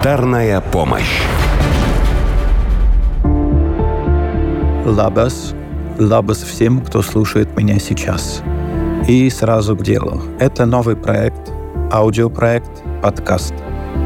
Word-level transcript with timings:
Гуманитарная 0.00 0.62
помощь. 0.62 1.20
Лабас. 4.86 5.54
Лабас 5.98 6.42
всем, 6.42 6.80
кто 6.80 7.02
слушает 7.02 7.54
меня 7.54 7.78
сейчас. 7.78 8.42
И 9.06 9.28
сразу 9.28 9.76
к 9.76 9.82
делу. 9.82 10.22
Это 10.38 10.64
новый 10.64 10.96
проект, 10.96 11.52
аудиопроект, 11.92 12.70
подкаст. 13.02 13.52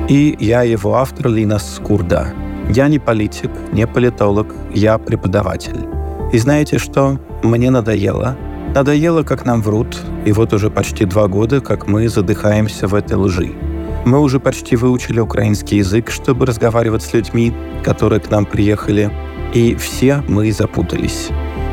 И 0.08 0.36
я 0.40 0.64
его 0.64 0.96
автор 0.96 1.28
Линас 1.28 1.76
Скурда. 1.76 2.34
Я 2.70 2.88
не 2.88 2.98
политик, 2.98 3.52
не 3.70 3.86
политолог, 3.86 4.48
я 4.74 4.98
преподаватель. 4.98 5.86
И 6.32 6.38
знаете 6.38 6.78
что? 6.78 7.20
Мне 7.44 7.70
надоело. 7.70 8.36
Надоело, 8.74 9.22
как 9.22 9.46
нам 9.46 9.62
врут, 9.62 9.96
и 10.24 10.32
вот 10.32 10.52
уже 10.52 10.70
почти 10.70 11.04
два 11.04 11.28
года, 11.28 11.60
как 11.60 11.86
мы 11.86 12.08
задыхаемся 12.08 12.88
в 12.88 12.94
этой 12.96 13.16
лжи. 13.16 13.54
Мы 14.04 14.20
уже 14.20 14.38
почти 14.38 14.76
выучили 14.76 15.18
украинский 15.18 15.78
язык, 15.78 16.10
чтобы 16.10 16.44
разговаривать 16.44 17.02
с 17.02 17.14
людьми, 17.14 17.54
которые 17.82 18.20
к 18.20 18.30
нам 18.30 18.44
приехали, 18.44 19.10
и 19.54 19.74
все 19.76 20.22
мы 20.28 20.52
запутались. 20.52 21.30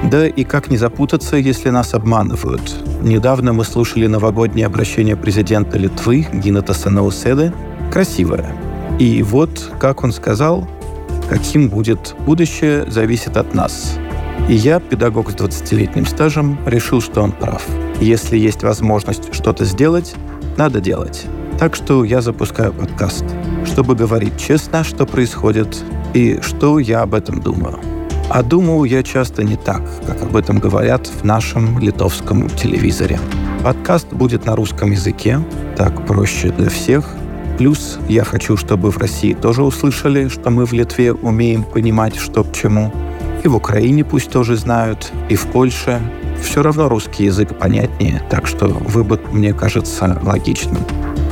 Да 0.09 0.25
и 0.25 0.43
как 0.43 0.69
не 0.69 0.77
запутаться, 0.77 1.35
если 1.35 1.69
нас 1.69 1.93
обманывают? 1.93 2.61
Недавно 3.01 3.53
мы 3.53 3.65
слушали 3.65 4.07
новогоднее 4.07 4.65
обращение 4.65 5.15
президента 5.15 5.77
Литвы 5.77 6.25
Гинатаса 6.33 6.89
Науседы. 6.89 7.53
Красивое. 7.91 8.55
И 8.97 9.21
вот, 9.23 9.71
как 9.79 10.03
он 10.03 10.11
сказал, 10.13 10.67
каким 11.29 11.69
будет 11.69 12.15
будущее, 12.25 12.89
зависит 12.89 13.35
от 13.35 13.53
нас. 13.53 13.97
И 14.47 14.53
я, 14.53 14.79
педагог 14.79 15.29
с 15.29 15.35
20-летним 15.35 16.05
стажем, 16.05 16.57
решил, 16.65 17.01
что 17.01 17.21
он 17.21 17.31
прав. 17.31 17.63
Если 17.99 18.37
есть 18.37 18.63
возможность 18.63 19.33
что-то 19.33 19.65
сделать, 19.65 20.15
надо 20.57 20.79
делать. 20.79 21.25
Так 21.61 21.75
что 21.75 22.03
я 22.03 22.21
запускаю 22.21 22.73
подкаст, 22.73 23.23
чтобы 23.65 23.93
говорить 23.93 24.35
честно, 24.35 24.83
что 24.83 25.05
происходит 25.05 25.83
и 26.15 26.39
что 26.41 26.79
я 26.79 27.03
об 27.03 27.13
этом 27.13 27.39
думаю. 27.39 27.79
А 28.31 28.41
думаю 28.41 28.85
я 28.85 29.03
часто 29.03 29.43
не 29.43 29.57
так, 29.57 29.83
как 30.07 30.23
об 30.23 30.35
этом 30.35 30.57
говорят 30.57 31.05
в 31.05 31.23
нашем 31.23 31.77
литовском 31.77 32.49
телевизоре. 32.49 33.19
Подкаст 33.63 34.11
будет 34.11 34.47
на 34.47 34.55
русском 34.55 34.89
языке, 34.89 35.39
так 35.77 36.07
проще 36.07 36.49
для 36.49 36.71
всех. 36.71 37.07
Плюс 37.59 37.99
я 38.09 38.23
хочу, 38.23 38.57
чтобы 38.57 38.89
в 38.89 38.97
России 38.97 39.35
тоже 39.35 39.61
услышали, 39.61 40.29
что 40.29 40.49
мы 40.49 40.65
в 40.65 40.73
Литве 40.73 41.13
умеем 41.13 41.63
понимать, 41.63 42.15
что 42.15 42.43
к 42.43 42.53
чему. 42.53 42.91
И 43.43 43.47
в 43.47 43.55
Украине 43.55 44.03
пусть 44.03 44.31
тоже 44.31 44.55
знают, 44.55 45.11
и 45.29 45.35
в 45.35 45.45
Польше. 45.45 46.01
Все 46.41 46.63
равно 46.63 46.89
русский 46.89 47.25
язык 47.25 47.55
понятнее, 47.55 48.23
так 48.31 48.47
что 48.47 48.65
выбор 48.65 49.19
мне 49.31 49.53
кажется 49.53 50.19
логичным. 50.23 50.79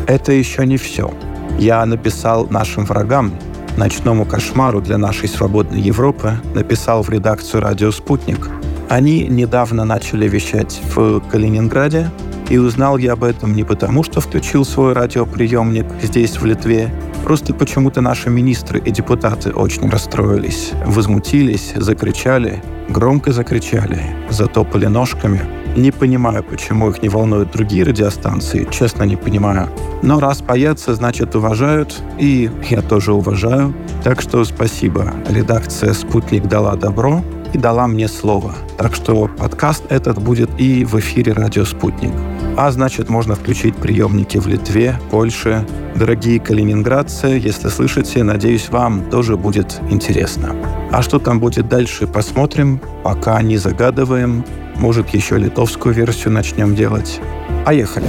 Это 0.10 0.32
еще 0.32 0.66
не 0.66 0.78
все. 0.78 1.14
Я 1.60 1.86
написал 1.86 2.48
нашим 2.50 2.84
врагам, 2.84 3.32
ночному 3.78 4.26
кошмару 4.26 4.82
для 4.82 4.98
нашей 4.98 5.30
свободной 5.30 5.82
Европы, 5.82 6.34
написал 6.56 7.04
в 7.04 7.12
редакцию 7.12 7.62
«Радио 7.62 7.92
Спутник». 7.92 8.50
Они 8.90 9.28
недавно 9.28 9.86
начали 9.86 10.28
вещать 10.28 10.82
в 10.96 11.20
Калининграде, 11.30 12.10
и 12.50 12.58
узнал 12.58 12.98
я 12.98 13.14
об 13.14 13.24
этом 13.24 13.54
не 13.54 13.64
потому, 13.64 14.02
что 14.02 14.20
включил 14.20 14.66
свой 14.66 14.94
радиоприемник 14.94 15.86
здесь, 16.02 16.42
в 16.42 16.46
Литве. 16.46 16.92
Просто 17.24 17.54
почему-то 17.54 18.02
наши 18.02 18.32
министры 18.32 18.80
и 18.80 18.90
депутаты 18.90 19.52
очень 19.52 19.88
расстроились, 19.92 20.72
возмутились, 20.88 21.74
закричали, 21.76 22.64
громко 22.90 23.32
закричали, 23.32 24.02
затопали 24.32 24.88
ножками– 24.88 25.42
не 25.76 25.92
понимаю, 25.92 26.44
почему 26.44 26.90
их 26.90 27.02
не 27.02 27.10
волнуют 27.10 27.52
другие 27.52 27.84
радиостанции, 27.84 28.68
честно 28.72 29.04
не 29.04 29.16
понимаю. 29.16 29.70
Но 30.02 30.20
раз 30.20 30.42
боятся, 30.42 30.96
значит 30.96 31.36
уважают, 31.36 32.02
и 32.18 32.50
я 32.70 32.82
тоже 32.82 33.14
уважаю. 33.14 33.74
Так 34.04 34.22
что 34.22 34.44
спасибо. 34.46 35.14
Редакция 35.30 35.94
«Спутник» 35.94 36.48
дала 36.48 36.76
добро 36.76 37.24
и 37.54 37.58
дала 37.58 37.88
мне 37.88 38.08
слово. 38.08 38.54
Так 38.78 38.96
что 38.96 39.28
подкаст 39.28 39.84
этот 39.90 40.22
будет 40.22 40.50
и 40.58 40.86
в 40.86 40.96
эфире 41.00 41.34
«Радио 41.34 41.66
Спутник». 41.66 42.14
А 42.58 42.72
значит, 42.72 43.10
можно 43.10 43.36
включить 43.36 43.76
приемники 43.76 44.38
в 44.38 44.48
Литве, 44.48 45.00
Польше. 45.12 45.66
Дорогие 45.96 46.40
калининградцы, 46.40 47.28
если 47.28 47.70
слышите, 47.70 48.24
надеюсь, 48.24 48.70
вам 48.70 49.10
тоже 49.10 49.38
будет 49.38 49.80
интересно. 49.90 50.56
А 50.92 51.02
что 51.02 51.20
там 51.20 51.40
будет 51.40 51.70
дальше, 51.70 52.06
посмотрим. 52.08 52.82
Пока 53.04 53.42
не 53.42 53.58
загадываем. 53.58 54.44
Может, 54.80 55.10
еще 55.10 55.38
литовскую 55.38 55.94
версию 55.94 56.32
начнем 56.32 56.74
делать. 56.74 57.20
Поехали. 57.66 58.06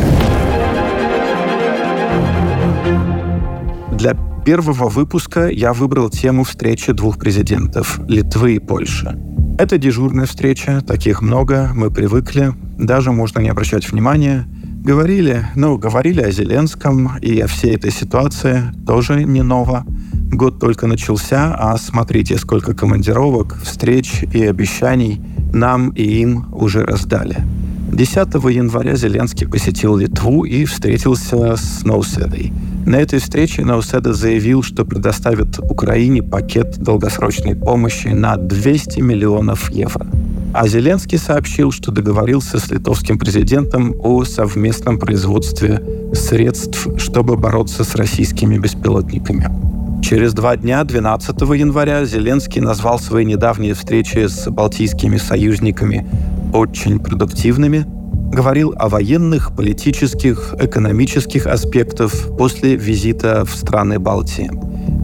Для 3.92 4.16
первого 4.44 4.88
выпуска 4.88 5.48
я 5.48 5.72
выбрал 5.72 6.10
тему 6.10 6.44
встречи 6.44 6.92
двух 6.92 7.18
президентов– 7.18 8.00
Литвы 8.08 8.54
и 8.54 8.58
Польши. 8.60 9.18
Это 9.58 9.76
дежурная 9.78 10.26
встреча, 10.26 10.80
таких 10.80 11.20
много, 11.20 11.70
мы 11.74 11.90
привыкли, 11.90 12.54
даже 12.78 13.12
можно 13.12 13.40
не 13.40 13.50
обращать 13.50 13.90
внимания. 13.90 14.46
Говорили, 14.82 15.46
ну, 15.56 15.76
говорили 15.76 16.22
о 16.22 16.30
Зеленском 16.30 17.18
и 17.20 17.38
о 17.40 17.46
всей 17.46 17.74
этой 17.74 17.90
ситуации, 17.90 18.72
тоже 18.86 19.24
не 19.24 19.42
ново. 19.42 19.84
Год 20.32 20.60
только 20.60 20.86
начался, 20.86 21.54
а 21.54 21.76
смотрите, 21.76 22.38
сколько 22.38 22.72
командировок, 22.72 23.58
встреч 23.62 24.22
и 24.32 24.46
обещаний 24.46 25.20
нам 25.52 25.90
и 25.90 26.02
им 26.02 26.46
уже 26.52 26.84
раздали. 26.84 27.44
10 27.92 28.16
января 28.16 28.94
Зеленский 28.94 29.48
посетил 29.48 29.96
Литву 29.96 30.44
и 30.44 30.64
встретился 30.64 31.56
с 31.56 31.84
Ноуседой. 31.84 32.52
На 32.86 32.96
этой 32.96 33.18
встрече 33.18 33.64
Ноуседа 33.64 34.14
заявил, 34.14 34.62
что 34.62 34.84
предоставит 34.84 35.58
Украине 35.58 36.22
пакет 36.22 36.78
долгосрочной 36.78 37.56
помощи 37.56 38.08
на 38.08 38.36
200 38.36 39.00
миллионов 39.00 39.70
евро. 39.70 40.06
А 40.52 40.66
Зеленский 40.66 41.18
сообщил, 41.18 41.72
что 41.72 41.92
договорился 41.92 42.58
с 42.58 42.70
литовским 42.70 43.18
президентом 43.18 43.94
о 43.98 44.24
совместном 44.24 44.98
производстве 44.98 45.82
средств, 46.12 46.88
чтобы 46.96 47.36
бороться 47.36 47.84
с 47.84 47.94
российскими 47.94 48.56
беспилотниками. 48.58 49.69
Через 50.02 50.32
два 50.34 50.56
дня, 50.56 50.82
12 50.84 51.40
января, 51.40 52.04
Зеленский 52.04 52.60
назвал 52.60 52.98
свои 52.98 53.24
недавние 53.24 53.74
встречи 53.74 54.26
с 54.26 54.50
балтийскими 54.50 55.18
союзниками 55.18 56.06
очень 56.52 56.98
продуктивными, 56.98 57.84
говорил 58.32 58.74
о 58.76 58.88
военных, 58.88 59.54
политических, 59.54 60.54
экономических 60.58 61.46
аспектах 61.46 62.12
после 62.36 62.76
визита 62.76 63.44
в 63.44 63.54
страны 63.54 63.98
Балтии. 63.98 64.50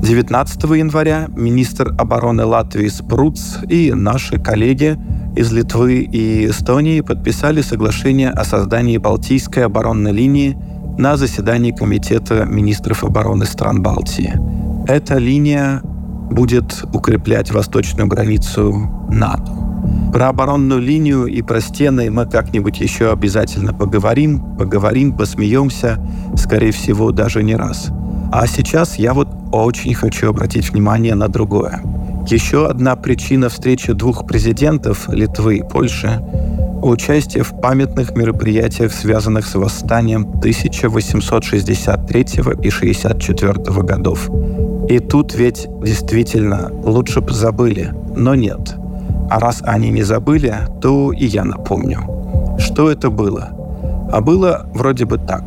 19 0.02 0.62
января 0.76 1.28
министр 1.36 1.94
обороны 1.98 2.44
Латвии 2.44 2.88
Спруц 2.88 3.58
и 3.68 3.92
наши 3.92 4.38
коллеги 4.38 4.98
из 5.36 5.52
Литвы 5.52 6.00
и 6.00 6.46
Эстонии 6.46 7.00
подписали 7.00 7.60
соглашение 7.60 8.30
о 8.30 8.44
создании 8.44 8.98
Балтийской 8.98 9.64
оборонной 9.64 10.12
линии 10.12 10.56
на 10.98 11.16
заседании 11.16 11.72
Комитета 11.72 12.44
министров 12.44 13.04
обороны 13.04 13.44
стран 13.44 13.82
Балтии. 13.82 14.65
Эта 14.88 15.18
линия 15.18 15.80
будет 16.30 16.84
укреплять 16.92 17.50
восточную 17.50 18.08
границу 18.08 18.88
НАТО. 19.10 19.52
Про 20.12 20.28
оборонную 20.28 20.80
линию 20.80 21.26
и 21.26 21.42
про 21.42 21.60
стены 21.60 22.08
мы 22.10 22.26
как-нибудь 22.26 22.80
еще 22.80 23.10
обязательно 23.10 23.74
поговорим, 23.74 24.56
поговорим, 24.56 25.16
посмеемся, 25.16 25.98
скорее 26.36 26.70
всего, 26.70 27.10
даже 27.10 27.42
не 27.42 27.56
раз. 27.56 27.88
А 28.32 28.46
сейчас 28.46 28.96
я 28.96 29.12
вот 29.12 29.28
очень 29.52 29.94
хочу 29.94 30.30
обратить 30.30 30.70
внимание 30.70 31.16
на 31.16 31.28
другое. 31.28 31.82
Еще 32.28 32.66
одна 32.66 32.96
причина 32.96 33.48
встречи 33.48 33.92
двух 33.92 34.26
президентов 34.26 35.08
Литвы 35.08 35.58
и 35.58 35.62
Польши– 35.62 36.20
участие 36.82 37.42
в 37.42 37.60
памятных 37.60 38.16
мероприятиях, 38.16 38.92
связанных 38.92 39.46
с 39.46 39.54
восстанием 39.54 40.22
1863 40.22 42.26
и 42.62 42.70
64 42.70 43.52
годов. 43.82 44.30
И 44.88 45.00
тут 45.00 45.34
ведь 45.34 45.66
действительно 45.82 46.70
лучше 46.84 47.20
бы 47.20 47.32
забыли, 47.32 47.92
но 48.16 48.34
нет. 48.34 48.76
А 49.28 49.40
раз 49.40 49.60
они 49.64 49.90
не 49.90 50.02
забыли, 50.02 50.54
то 50.80 51.12
и 51.12 51.26
я 51.26 51.44
напомню. 51.44 52.00
Что 52.58 52.90
это 52.90 53.10
было? 53.10 53.50
А 54.12 54.20
было 54.20 54.66
вроде 54.72 55.04
бы 55.04 55.18
так. 55.18 55.42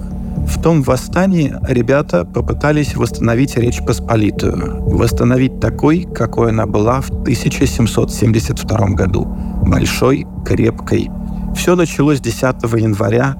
В 0.45 0.61
том 0.61 0.81
восстании 0.81 1.55
ребята 1.67 2.25
попытались 2.25 2.95
восстановить 2.95 3.55
Речь 3.55 3.81
Посполитую. 3.85 4.81
Восстановить 4.81 5.59
такой, 5.59 6.03
какой 6.03 6.49
она 6.49 6.65
была 6.65 7.01
в 7.01 7.09
1772 7.09 8.89
году. 8.89 9.25
Большой, 9.65 10.27
крепкой. 10.45 11.09
Все 11.55 11.75
началось 11.75 12.19
10 12.19 12.41
января 12.77 13.35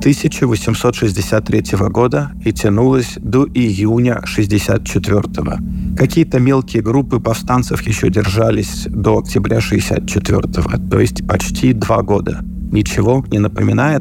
1863 0.00 1.76
года 1.90 2.32
и 2.42 2.52
тянулось 2.52 3.18
до 3.20 3.46
июня 3.52 4.22
64 4.24 5.22
Какие-то 5.94 6.40
мелкие 6.40 6.82
группы 6.82 7.20
повстанцев 7.20 7.82
еще 7.82 8.08
держались 8.08 8.86
до 8.88 9.18
октября 9.18 9.60
64 9.60 10.40
то 10.90 10.98
есть 10.98 11.26
почти 11.28 11.74
два 11.74 12.00
года. 12.02 12.40
Ничего 12.72 13.22
не 13.30 13.40
напоминает? 13.40 14.00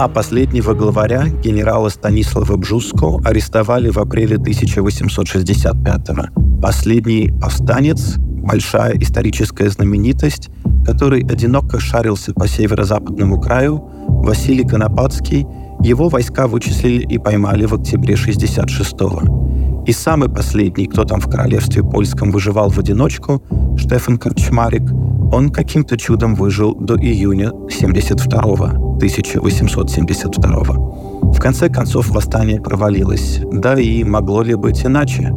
А 0.00 0.08
последнего 0.08 0.74
главаря, 0.74 1.28
генерала 1.28 1.88
Станислава 1.88 2.56
Бжуско, 2.56 3.18
арестовали 3.24 3.90
в 3.90 3.98
апреле 3.98 4.38
1865 4.38 6.10
-го. 6.10 6.60
Последний 6.60 7.32
повстанец, 7.40 8.16
большая 8.46 8.96
историческая 8.98 9.68
знаменитость, 9.68 10.50
который 10.84 11.22
одиноко 11.22 11.80
шарился 11.80 12.32
по 12.32 12.46
северо-западному 12.46 13.40
краю, 13.40 13.82
Василий 14.08 14.64
Конопатский, 14.64 15.46
его 15.82 16.08
войска 16.08 16.46
вычислили 16.46 17.04
и 17.04 17.18
поймали 17.18 17.66
в 17.66 17.74
октябре 17.74 18.14
66-го. 18.14 19.84
И 19.86 19.92
самый 19.92 20.28
последний, 20.28 20.86
кто 20.86 21.04
там 21.04 21.20
в 21.20 21.28
королевстве 21.28 21.82
польском 21.82 22.30
выживал 22.30 22.70
в 22.70 22.78
одиночку, 22.78 23.42
Штефан 23.76 24.18
Корчмарик, 24.18 24.90
он 25.32 25.50
каким-то 25.50 25.96
чудом 25.96 26.34
выжил 26.34 26.74
до 26.74 26.96
июня 26.96 27.50
72-го, 27.68 28.96
1872-го. 28.98 31.32
В 31.32 31.40
конце 31.40 31.68
концов 31.68 32.08
восстание 32.08 32.60
провалилось. 32.60 33.40
Да 33.52 33.78
и 33.78 34.04
могло 34.04 34.42
ли 34.42 34.54
быть 34.54 34.86
иначе? 34.86 35.32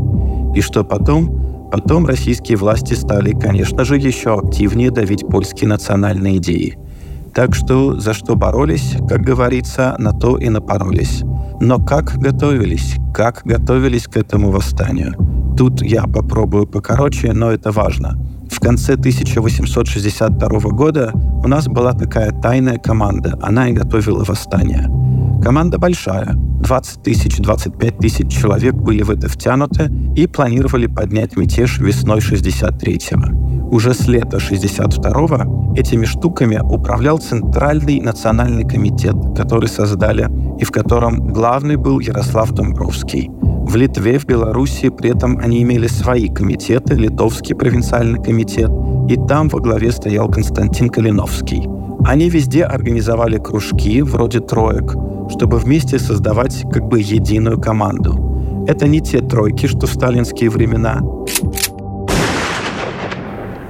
И 0.55 0.61
что 0.61 0.83
потом? 0.83 1.48
Потом 1.71 2.05
российские 2.05 2.57
власти 2.57 2.93
стали, 2.93 3.31
конечно 3.31 3.85
же, 3.85 3.97
еще 3.97 4.39
активнее 4.39 4.91
давить 4.91 5.27
польские 5.27 5.69
национальные 5.69 6.37
идеи. 6.37 6.77
Так 7.33 7.53
что 7.53 7.99
за 7.99 8.13
что 8.13 8.35
боролись, 8.35 8.95
как 9.07 9.21
говорится, 9.21 9.95
на 9.99 10.11
то 10.11 10.37
и 10.37 10.49
напоролись. 10.49 11.23
Но 11.61 11.77
как 11.77 12.17
готовились? 12.17 12.95
Как 13.13 13.41
готовились 13.43 14.07
к 14.07 14.17
этому 14.17 14.51
восстанию? 14.51 15.13
Тут 15.57 15.81
я 15.81 16.03
попробую 16.03 16.65
покороче, 16.67 17.33
но 17.33 17.51
это 17.51 17.71
важно. 17.71 18.17
В 18.49 18.59
конце 18.59 18.93
1862 18.93 20.59
года 20.71 21.11
у 21.13 21.47
нас 21.47 21.67
была 21.67 21.93
такая 21.93 22.31
тайная 22.31 22.77
команда. 22.77 23.37
Она 23.41 23.69
и 23.69 23.73
готовила 23.73 24.23
восстание. 24.23 24.87
Команда 25.41 25.77
большая. 25.77 26.33
20 26.35 27.03
тысяч, 27.03 27.37
25 27.37 27.97
тысяч 27.97 28.27
человек 28.29 28.75
были 28.75 29.01
в 29.03 29.09
это 29.09 29.29
втянуты 29.29 29.89
и 30.15 30.27
планировали 30.27 30.87
поднять 30.87 31.37
мятеж 31.37 31.79
весной 31.79 32.19
63-го. 32.19 33.69
Уже 33.73 33.93
с 33.93 34.07
лета 34.07 34.37
62-го 34.37 35.75
этими 35.75 36.05
штуками 36.05 36.59
управлял 36.61 37.19
Центральный 37.19 38.01
национальный 38.01 38.67
комитет, 38.67 39.15
который 39.37 39.69
создали, 39.69 40.27
и 40.59 40.65
в 40.65 40.71
котором 40.71 41.31
главный 41.31 41.77
был 41.77 41.99
Ярослав 41.99 42.51
Домбровский. 42.51 43.29
В 43.31 43.75
Литве, 43.75 44.17
в 44.19 44.25
Беларуси 44.25 44.89
при 44.89 45.11
этом 45.11 45.37
они 45.37 45.61
имели 45.61 45.87
свои 45.87 46.27
комитеты, 46.27 46.95
Литовский 46.95 47.55
провинциальный 47.55 48.21
комитет, 48.21 48.71
и 49.07 49.15
там 49.27 49.47
во 49.47 49.59
главе 49.59 49.91
стоял 49.91 50.27
Константин 50.27 50.89
Калиновский. 50.89 51.78
Они 52.05 52.29
везде 52.29 52.63
организовали 52.63 53.37
кружки, 53.37 54.01
вроде 54.01 54.39
троек, 54.39 54.95
чтобы 55.31 55.57
вместе 55.57 55.99
создавать 55.99 56.63
как 56.71 56.87
бы 56.87 56.99
единую 56.99 57.59
команду. 57.59 58.65
Это 58.67 58.87
не 58.87 59.01
те 59.01 59.21
тройки, 59.21 59.67
что 59.67 59.85
в 59.85 59.93
сталинские 59.93 60.49
времена. 60.49 60.99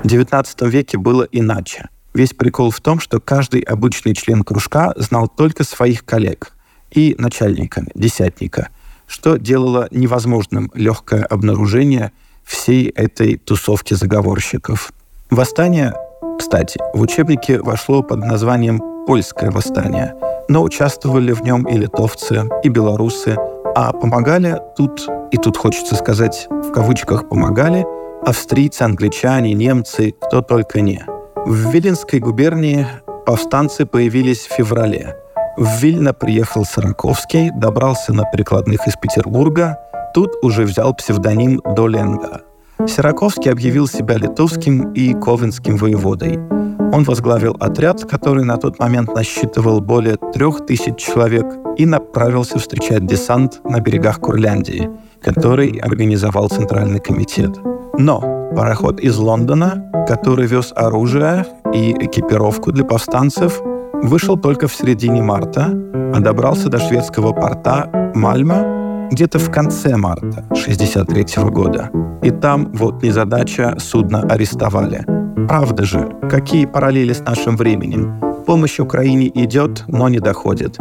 В 0.03 0.05
XIX 0.05 0.69
веке 0.69 0.97
было 0.97 1.27
иначе. 1.31 1.89
Весь 2.13 2.33
прикол 2.33 2.71
в 2.71 2.79
том, 2.81 2.99
что 2.99 3.19
каждый 3.19 3.61
обычный 3.61 4.13
член 4.13 4.43
кружка 4.43 4.93
знал 4.95 5.27
только 5.27 5.63
своих 5.63 6.05
коллег 6.05 6.53
и 6.91 7.15
начальника, 7.17 7.85
десятника, 7.93 8.69
что 9.07 9.37
делало 9.37 9.87
невозможным 9.91 10.71
легкое 10.73 11.23
обнаружение 11.23 12.11
всей 12.43 12.87
этой 12.89 13.37
тусовки 13.37 13.93
заговорщиков. 13.93 14.91
Восстание, 15.29 15.93
кстати, 16.39 16.79
в 16.93 17.01
учебнике 17.01 17.61
вошло 17.61 18.01
под 18.01 18.19
названием 18.19 18.81
«Польское 19.05 19.51
восстание», 19.51 20.15
но 20.47 20.63
участвовали 20.63 21.33
в 21.33 21.41
нем 21.43 21.63
и 21.63 21.77
литовцы, 21.77 22.43
и 22.63 22.69
белорусы, 22.69 23.35
а 23.75 23.91
помогали 23.91 24.57
тут, 24.75 25.07
и 25.31 25.37
тут 25.37 25.57
хочется 25.57 25.95
сказать 25.95 26.47
в 26.49 26.71
кавычках 26.71 27.27
«помогали», 27.27 27.85
австрийцы, 28.25 28.83
англичане, 28.83 29.53
немцы, 29.53 30.15
кто 30.19 30.41
только 30.41 30.81
не. 30.81 31.03
В 31.35 31.71
Виленской 31.71 32.19
губернии 32.19 32.87
повстанцы 33.25 33.85
появились 33.85 34.47
в 34.47 34.53
феврале. 34.53 35.17
В 35.57 35.81
Вильно 35.81 36.13
приехал 36.13 36.63
Сараковский, 36.63 37.51
добрался 37.51 38.13
на 38.13 38.23
прикладных 38.23 38.87
из 38.87 38.95
Петербурга, 38.95 39.77
тут 40.13 40.31
уже 40.41 40.63
взял 40.63 40.93
псевдоним 40.93 41.61
Доленга. 41.75 42.41
Сираковский 42.87 43.51
объявил 43.51 43.87
себя 43.87 44.17
литовским 44.17 44.93
и 44.93 45.13
ковенским 45.13 45.77
воеводой– 45.77 46.39
он 46.91 47.03
возглавил 47.03 47.55
отряд, 47.59 48.03
который 48.05 48.43
на 48.43 48.57
тот 48.57 48.79
момент 48.79 49.13
насчитывал 49.13 49.79
более 49.79 50.17
трех 50.33 50.65
тысяч 50.65 50.95
человек, 50.95 51.45
и 51.77 51.85
направился 51.85 52.57
встречать 52.57 53.05
десант 53.05 53.61
на 53.63 53.79
берегах 53.79 54.19
Курляндии, 54.19 54.89
который 55.21 55.77
организовал 55.77 56.49
Центральный 56.49 56.99
комитет. 56.99 57.57
Но 57.97 58.19
пароход 58.55 58.99
из 58.99 59.17
Лондона, 59.17 59.91
который 60.07 60.47
вез 60.47 60.73
оружие 60.75 61.45
и 61.73 61.91
экипировку 61.91 62.71
для 62.71 62.83
повстанцев, 62.83 63.61
вышел 64.03 64.35
только 64.35 64.67
в 64.67 64.73
середине 64.73 65.21
марта, 65.21 65.69
а 66.13 66.19
добрался 66.19 66.69
до 66.69 66.79
шведского 66.79 67.33
порта 67.33 68.11
Мальма 68.15 68.78
где-то 69.11 69.39
в 69.39 69.51
конце 69.51 69.97
марта 69.97 70.45
1963 70.49 71.43
года. 71.49 71.91
И 72.21 72.31
там, 72.31 72.71
вот 72.73 73.03
незадача, 73.03 73.75
судно 73.79 74.21
арестовали– 74.21 75.05
Правда 75.49 75.83
же, 75.83 76.07
какие 76.29 76.67
параллели 76.67 77.11
с 77.11 77.21
нашим 77.21 77.57
временем? 77.57 78.21
Помощь 78.45 78.79
Украине 78.79 79.31
идет, 79.33 79.83
но 79.87 80.07
не 80.07 80.19
доходит. 80.19 80.77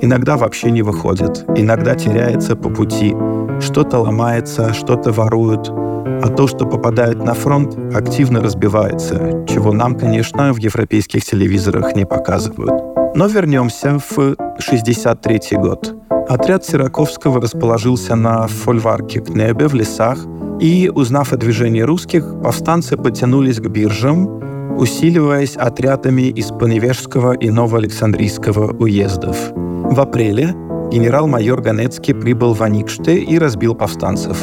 Иногда 0.00 0.36
вообще 0.36 0.72
не 0.72 0.82
выходит, 0.82 1.44
иногда 1.54 1.94
теряется 1.94 2.56
по 2.56 2.68
пути. 2.68 3.14
Что-то 3.60 3.98
ломается, 3.98 4.72
что-то 4.72 5.12
воруют, 5.12 5.68
а 5.68 6.34
то, 6.36 6.48
что 6.48 6.66
попадает 6.66 7.22
на 7.24 7.34
фронт, 7.34 7.76
активно 7.94 8.40
разбивается, 8.40 9.44
чего 9.48 9.72
нам, 9.72 9.94
конечно, 9.94 10.52
в 10.52 10.56
европейских 10.56 11.24
телевизорах 11.24 11.94
не 11.94 12.04
показывают. 12.04 13.14
Но 13.14 13.26
вернемся 13.28 13.98
в 13.98 14.34
63 14.58 15.58
год. 15.58 15.94
Отряд 16.28 16.64
Сираковского 16.64 17.40
расположился 17.40 18.14
на 18.14 18.46
фольварке 18.46 19.20
Кнебе 19.20 19.66
в 19.66 19.74
лесах, 19.74 20.18
и, 20.60 20.90
узнав 20.94 21.32
о 21.32 21.36
движении 21.36 21.80
русских, 21.80 22.34
повстанцы 22.42 22.96
потянулись 22.96 23.60
к 23.60 23.68
биржам, 23.68 24.76
усиливаясь 24.76 25.56
отрядами 25.56 26.22
из 26.22 26.48
Поневежского 26.48 27.32
и 27.32 27.50
Новоалександрийского 27.50 28.76
уездов. 28.76 29.36
В 29.54 30.00
апреле 30.00 30.54
генерал-майор 30.90 31.62
Ганецкий 31.62 32.14
прибыл 32.14 32.54
в 32.54 32.62
Аникште 32.62 33.18
и 33.18 33.38
разбил 33.38 33.74
повстанцев. 33.74 34.38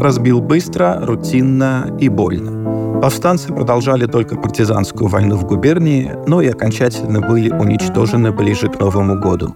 Разбил 0.00 0.40
быстро, 0.40 0.98
рутинно 1.02 1.96
и 2.00 2.08
больно. 2.08 3.00
Повстанцы 3.00 3.52
продолжали 3.52 4.06
только 4.06 4.36
партизанскую 4.36 5.08
войну 5.08 5.36
в 5.36 5.44
губернии, 5.44 6.12
но 6.26 6.40
и 6.40 6.48
окончательно 6.48 7.20
были 7.20 7.50
уничтожены 7.50 8.32
ближе 8.32 8.68
к 8.68 8.80
Новому 8.80 9.20
году. 9.20 9.54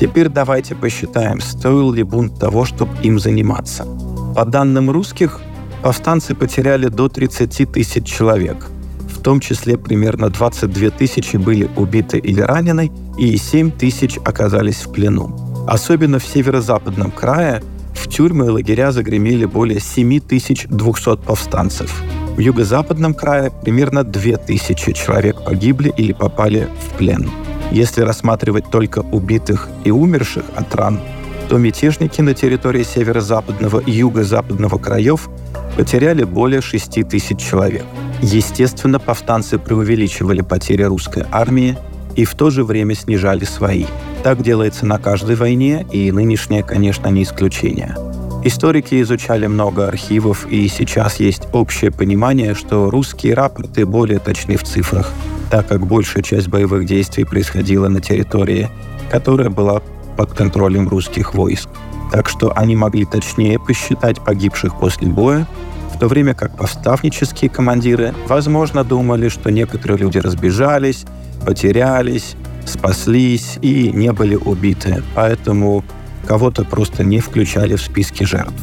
Теперь 0.00 0.30
давайте 0.30 0.74
посчитаем, 0.74 1.42
стоил 1.42 1.92
ли 1.92 2.02
бунт 2.04 2.38
того, 2.38 2.64
чтобы 2.64 2.90
им 3.02 3.18
заниматься. 3.18 3.86
По 4.34 4.46
данным 4.46 4.90
русских, 4.90 5.42
повстанцы 5.82 6.34
потеряли 6.34 6.86
до 6.86 7.10
30 7.10 7.70
тысяч 7.70 8.06
человек. 8.06 8.66
В 9.14 9.20
том 9.20 9.40
числе 9.40 9.76
примерно 9.76 10.30
22 10.30 10.88
тысячи 10.88 11.36
были 11.36 11.68
убиты 11.76 12.16
или 12.16 12.40
ранены, 12.40 12.90
и 13.18 13.36
7 13.36 13.70
тысяч 13.72 14.16
оказались 14.24 14.86
в 14.86 14.90
плену. 14.90 15.36
Особенно 15.68 16.18
в 16.18 16.24
северо-западном 16.24 17.10
крае 17.10 17.62
в 17.92 18.08
тюрьмы 18.08 18.46
и 18.46 18.48
лагеря 18.48 18.92
загремели 18.92 19.44
более 19.44 19.80
7200 19.80 21.16
повстанцев. 21.18 22.02
В 22.36 22.38
юго-западном 22.38 23.12
крае 23.12 23.52
примерно 23.62 24.02
2000 24.02 24.92
человек 24.94 25.44
погибли 25.44 25.92
или 25.94 26.14
попали 26.14 26.70
в 26.88 26.96
плен. 26.96 27.28
Если 27.70 28.02
рассматривать 28.02 28.70
только 28.70 29.00
убитых 29.00 29.68
и 29.84 29.90
умерших 29.90 30.44
от 30.56 30.74
ран, 30.74 31.00
то 31.48 31.58
мятежники 31.58 32.20
на 32.20 32.34
территории 32.34 32.82
северо-западного 32.82 33.80
и 33.80 33.92
юго-западного 33.92 34.78
краев 34.78 35.28
потеряли 35.76 36.24
более 36.24 36.60
6 36.60 37.08
тысяч 37.08 37.38
человек. 37.38 37.84
Естественно, 38.22 38.98
повстанцы 38.98 39.58
преувеличивали 39.58 40.42
потери 40.42 40.82
русской 40.82 41.24
армии 41.30 41.78
и 42.16 42.24
в 42.24 42.34
то 42.34 42.50
же 42.50 42.64
время 42.64 42.94
снижали 42.94 43.44
свои. 43.44 43.86
Так 44.22 44.42
делается 44.42 44.84
на 44.84 44.98
каждой 44.98 45.36
войне, 45.36 45.86
и 45.90 46.12
нынешняя, 46.12 46.62
конечно, 46.62 47.08
не 47.08 47.22
исключение. 47.22 47.96
Историки 48.42 49.02
изучали 49.02 49.46
много 49.46 49.86
архивов, 49.86 50.46
и 50.48 50.66
сейчас 50.68 51.20
есть 51.20 51.42
общее 51.52 51.90
понимание, 51.90 52.54
что 52.54 52.88
русские 52.88 53.34
рапорты 53.34 53.84
более 53.84 54.18
точны 54.18 54.56
в 54.56 54.62
цифрах, 54.62 55.12
так 55.50 55.68
как 55.68 55.86
большая 55.86 56.22
часть 56.22 56.48
боевых 56.48 56.86
действий 56.86 57.24
происходила 57.24 57.88
на 57.88 58.00
территории, 58.00 58.70
которая 59.10 59.50
была 59.50 59.82
под 60.16 60.32
контролем 60.32 60.88
русских 60.88 61.34
войск. 61.34 61.68
Так 62.12 62.30
что 62.30 62.56
они 62.56 62.76
могли 62.76 63.04
точнее 63.04 63.58
посчитать 63.58 64.18
погибших 64.24 64.78
после 64.78 65.08
боя, 65.08 65.46
в 65.94 65.98
то 65.98 66.08
время 66.08 66.32
как 66.32 66.56
повставнические 66.56 67.50
командиры, 67.50 68.14
возможно, 68.26 68.84
думали, 68.84 69.28
что 69.28 69.50
некоторые 69.50 69.98
люди 69.98 70.16
разбежались, 70.16 71.04
потерялись, 71.44 72.36
спаслись 72.64 73.58
и 73.60 73.90
не 73.92 74.12
были 74.12 74.36
убиты, 74.36 75.02
поэтому 75.14 75.84
кого-то 76.30 76.64
просто 76.64 77.02
не 77.02 77.18
включали 77.18 77.74
в 77.74 77.82
списки 77.82 78.22
жертв. 78.22 78.54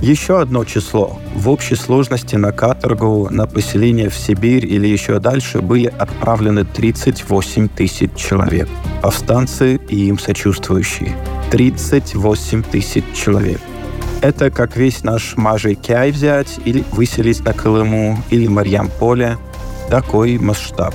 Еще 0.00 0.40
одно 0.40 0.64
число. 0.64 1.18
В 1.34 1.48
общей 1.48 1.74
сложности 1.74 2.36
на 2.36 2.52
каторгу, 2.52 3.26
на 3.28 3.48
поселение 3.48 4.08
в 4.08 4.14
Сибирь 4.14 4.64
или 4.64 4.86
еще 4.86 5.18
дальше 5.18 5.60
были 5.60 5.86
отправлены 5.98 6.64
38 6.64 7.66
тысяч 7.70 8.14
человек. 8.14 8.68
Повстанцы 9.02 9.80
и 9.88 10.06
им 10.06 10.16
сочувствующие. 10.20 11.16
38 11.50 12.62
тысяч 12.62 13.02
человек. 13.12 13.60
Это 14.20 14.52
как 14.52 14.76
весь 14.76 15.02
наш 15.02 15.36
Мажей 15.36 15.74
Кяй 15.74 16.12
взять 16.12 16.60
или 16.64 16.84
выселить 16.92 17.44
на 17.44 17.52
Колыму 17.52 18.22
или 18.30 18.46
Марьям-Поле. 18.46 19.38
Такой 19.90 20.38
масштаб. 20.38 20.94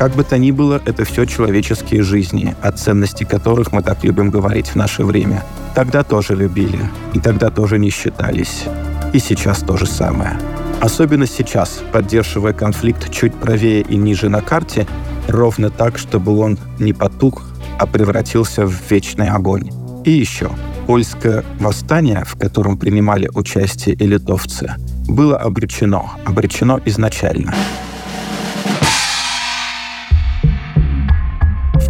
Как 0.00 0.12
бы 0.12 0.24
то 0.24 0.38
ни 0.38 0.50
было, 0.50 0.80
это 0.86 1.04
все 1.04 1.26
человеческие 1.26 2.02
жизни, 2.02 2.56
о 2.62 2.72
ценности 2.72 3.24
которых 3.24 3.70
мы 3.72 3.82
так 3.82 4.02
любим 4.02 4.30
говорить 4.30 4.68
в 4.68 4.74
наше 4.74 5.04
время. 5.04 5.44
Тогда 5.74 6.02
тоже 6.02 6.34
любили, 6.34 6.80
и 7.12 7.20
тогда 7.20 7.50
тоже 7.50 7.78
не 7.78 7.90
считались. 7.90 8.64
И 9.12 9.18
сейчас 9.18 9.58
то 9.58 9.76
же 9.76 9.84
самое. 9.84 10.38
Особенно 10.80 11.26
сейчас, 11.26 11.82
поддерживая 11.92 12.54
конфликт 12.54 13.12
чуть 13.12 13.34
правее 13.34 13.82
и 13.82 13.96
ниже 13.96 14.30
на 14.30 14.40
карте, 14.40 14.86
ровно 15.28 15.68
так, 15.68 15.98
чтобы 15.98 16.34
он 16.38 16.58
не 16.78 16.94
потух, 16.94 17.42
а 17.78 17.86
превратился 17.86 18.64
в 18.64 18.74
вечный 18.90 19.28
огонь. 19.28 19.68
И 20.06 20.12
еще, 20.12 20.48
польское 20.86 21.44
восстание, 21.58 22.24
в 22.24 22.38
котором 22.38 22.78
принимали 22.78 23.28
участие 23.34 23.96
и 23.96 24.06
литовцы, 24.06 24.76
было 25.06 25.36
обречено, 25.36 26.12
обречено 26.24 26.80
изначально. 26.86 27.54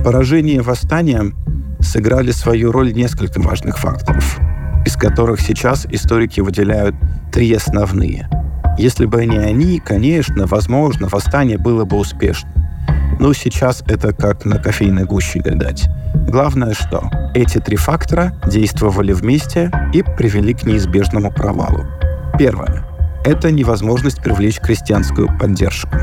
В 0.00 0.02
поражении 0.02 0.59
восстания 0.61 1.30
сыграли 1.78 2.30
свою 2.30 2.73
роль 2.73 2.95
несколько 2.95 3.38
важных 3.38 3.76
факторов, 3.76 4.40
из 4.87 4.97
которых 4.97 5.42
сейчас 5.42 5.87
историки 5.90 6.40
выделяют 6.40 6.97
три 7.30 7.52
основные. 7.52 8.26
Если 8.78 9.04
бы 9.04 9.26
не 9.26 9.37
они, 9.37 9.78
конечно, 9.78 10.47
возможно, 10.47 11.07
восстание 11.07 11.59
было 11.59 11.85
бы 11.85 11.99
успешным. 11.99 12.50
Но 13.21 13.35
сейчас 13.35 13.85
это 13.88 14.14
как 14.14 14.47
на 14.47 14.57
кофейной 14.57 15.04
гуще 15.04 15.40
гадать. 15.40 15.87
Главное, 16.30 16.73
что 16.73 17.11
эти 17.35 17.59
три 17.59 17.76
фактора 17.76 18.33
действовали 18.47 19.12
вместе 19.12 19.71
и 19.92 20.02
привели 20.02 20.54
к 20.54 20.64
неизбежному 20.64 21.30
провалу. 21.30 21.85
Первое. 22.38 22.87
Это 23.26 23.52
невозможность 23.52 24.23
привлечь 24.23 24.61
крестьянскую 24.61 25.28
поддержку. 25.38 25.95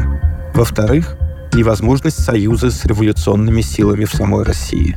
Во-вторых, 0.53 1.17
невозможность 1.57 2.23
союза 2.23 2.69
с 2.69 2.85
революционными 2.85 3.61
силами 3.61 4.05
в 4.05 4.11
самой 4.11 4.43
России. 4.43 4.95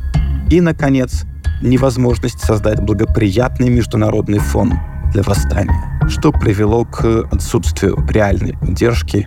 И, 0.51 0.61
наконец, 0.61 1.25
невозможность 1.63 2.41
создать 2.41 2.81
благоприятный 2.81 3.71
международный 3.71 4.39
фон 4.39 4.75
для 5.13 5.23
восстания, 5.23 6.01
что 6.09 6.33
привело 6.33 6.85
к 6.85 7.27
отсутствию 7.33 7.97
реальной 8.11 8.59
поддержки 8.59 9.27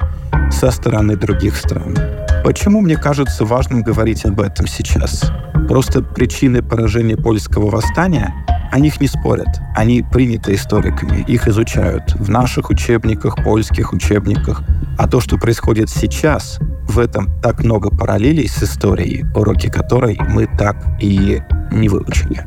со 0.52 0.70
стороны 0.70 1.16
других 1.16 1.56
стран. 1.56 1.98
Почему 2.44 2.82
мне 2.82 2.98
кажется 2.98 3.46
важным 3.46 3.82
говорить 3.82 4.26
об 4.26 4.40
этом 4.40 4.68
сейчас? 4.68 5.32
Просто 5.68 6.04
причины 6.04 6.62
поражения 6.62 7.18
польского 7.18 7.72
восстания 7.72 8.32
о 8.72 8.80
них 8.80 9.02
не 9.02 9.08
спорят. 9.08 9.60
Они 9.76 10.04
приняты 10.04 10.54
историками, 10.54 11.24
их 11.28 11.48
изучают 11.48 12.14
в 12.14 12.30
наших 12.30 12.70
учебниках, 12.70 13.44
польских 13.44 13.92
учебниках. 13.92 14.62
А 14.98 15.08
то, 15.08 15.20
что 15.20 15.38
происходит 15.38 15.90
сейчас, 15.90 16.60
в 16.88 17.00
этом 17.00 17.30
так 17.42 17.64
много 17.64 17.90
параллелей 17.90 18.48
с 18.48 18.64
историей, 18.64 19.26
уроки 19.36 19.70
которой 19.70 20.18
мы 20.30 20.48
так 20.58 20.76
и 21.00 21.42
не 21.72 21.90
выучили. 21.90 22.46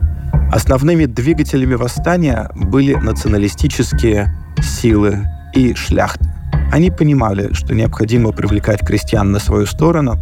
Основными 0.53 1.07
двигателями 1.07 1.75
восстания 1.75 2.49
были 2.55 2.95
националистические 2.95 4.33
силы 4.63 5.27
и 5.55 5.75
шляхта. 5.75 6.25
Они 6.73 6.91
понимали, 6.91 7.53
что 7.53 7.75
необходимо 7.75 8.33
привлекать 8.33 8.81
крестьян 8.81 9.33
на 9.33 9.39
свою 9.39 9.67
сторону, 9.67 10.19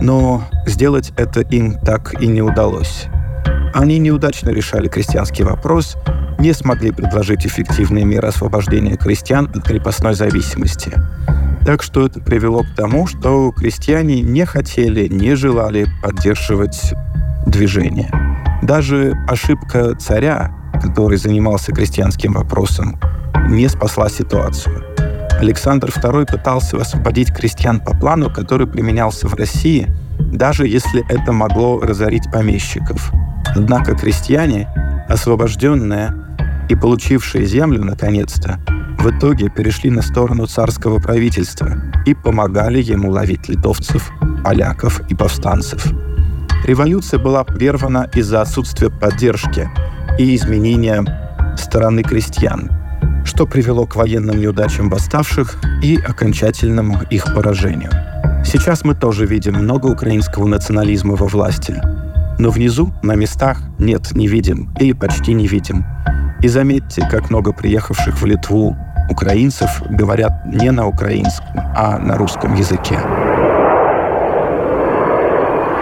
но 0.00 0.42
сделать 0.66 1.12
это 1.16 1.40
им 1.40 1.78
так 1.78 2.20
и 2.20 2.26
не 2.26 2.42
удалось. 2.42 3.06
Они 3.74 3.98
неудачно 3.98 4.50
решали 4.50 4.88
крестьянский 4.88 5.44
вопрос, 5.44 5.96
не 6.38 6.52
смогли 6.52 6.90
предложить 6.90 7.46
эффективные 7.46 8.04
меры 8.04 8.28
освобождения 8.28 8.96
крестьян 8.96 9.50
от 9.54 9.62
крепостной 9.64 10.14
зависимости. 10.14 10.92
Так 11.66 11.82
что 11.82 12.06
это 12.06 12.20
привело 12.20 12.62
к 12.62 12.74
тому, 12.76 13.06
что 13.06 13.50
крестьяне 13.50 14.22
не 14.22 14.46
хотели, 14.46 15.08
не 15.08 15.34
желали 15.34 15.86
поддерживать 16.02 16.94
движение. 17.46 18.10
Даже 18.62 19.12
ошибка 19.28 19.94
царя, 19.96 20.54
который 20.80 21.18
занимался 21.18 21.72
крестьянским 21.72 22.34
вопросом, 22.34 22.98
не 23.48 23.68
спасла 23.68 24.08
ситуацию. 24.08 24.82
Александр 25.40 25.88
II 25.88 26.26
пытался 26.30 26.78
освободить 26.78 27.34
крестьян 27.34 27.80
по 27.80 27.94
плану, 27.94 28.32
который 28.32 28.66
применялся 28.66 29.28
в 29.28 29.34
России, 29.34 29.88
даже 30.18 30.66
если 30.66 31.04
это 31.12 31.32
могло 31.32 31.80
разорить 31.80 32.30
помещиков– 32.32 33.12
Однако 33.54 33.94
крестьяне, 33.94 34.68
освобожденные 35.08 36.12
и 36.68 36.74
получившие 36.74 37.46
землю 37.46 37.84
наконец-то, 37.84 38.58
в 38.98 39.10
итоге 39.10 39.48
перешли 39.48 39.90
на 39.90 40.02
сторону 40.02 40.46
царского 40.46 40.98
правительства 40.98 41.76
и 42.04 42.14
помогали 42.14 42.82
ему 42.82 43.10
ловить 43.10 43.48
литовцев, 43.48 44.10
поляков 44.44 45.00
и 45.10 45.14
повстанцев. 45.14 45.86
Революция 46.64 47.20
была 47.20 47.44
прервана 47.44 48.10
из-за 48.14 48.40
отсутствия 48.40 48.90
поддержки 48.90 49.68
и 50.18 50.34
изменения 50.34 51.04
стороны 51.56 52.02
крестьян, 52.02 52.70
что 53.24 53.46
привело 53.46 53.86
к 53.86 53.96
военным 53.96 54.40
неудачам 54.40 54.88
восставших 54.88 55.56
и 55.82 55.96
окончательному 55.96 57.02
их 57.10 57.32
поражению. 57.34 57.90
Сейчас 58.44 58.84
мы 58.84 58.94
тоже 58.94 59.26
видим 59.26 59.54
много 59.54 59.86
украинского 59.86 60.46
национализма 60.46 61.16
во 61.16 61.26
власти– 61.26 61.80
но 62.38 62.50
внизу, 62.50 62.92
на 63.02 63.14
местах, 63.14 63.58
нет, 63.78 64.12
не 64.14 64.28
видим 64.28 64.70
или 64.78 64.92
почти 64.92 65.32
не 65.32 65.46
видим. 65.46 65.84
И 66.42 66.48
заметьте, 66.48 67.06
как 67.10 67.30
много 67.30 67.52
приехавших 67.52 68.20
в 68.20 68.26
Литву 68.26 68.76
украинцев 69.10 69.82
говорят 69.88 70.44
не 70.46 70.70
на 70.70 70.86
украинском, 70.86 71.60
а 71.74 71.98
на 71.98 72.16
русском 72.16 72.54
языке. 72.54 72.98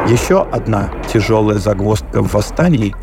Еще 0.06 0.42
одна 0.42 0.90
тяжелая 1.12 1.58
загвоздка 1.58 2.23
в 2.23 2.32
восстании 2.34 2.94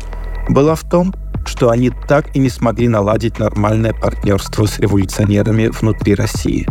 была 0.48 0.74
в 0.74 0.82
том, 0.82 1.12
что 1.44 1.70
они 1.70 1.90
так 1.90 2.34
и 2.36 2.38
не 2.38 2.48
смогли 2.48 2.88
наладить 2.88 3.38
нормальное 3.38 3.92
партнерство 3.92 4.66
с 4.66 4.78
революционерами 4.78 5.66
внутри 5.66 6.14
России. 6.14 6.66